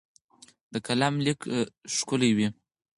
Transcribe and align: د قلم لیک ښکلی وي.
د 0.73 0.75
قلم 0.85 1.13
لیک 1.25 1.39
ښکلی 1.95 2.31
وي. 2.37 2.47